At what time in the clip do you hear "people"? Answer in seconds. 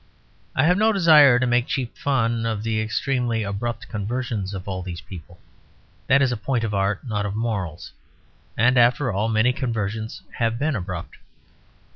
5.01-5.39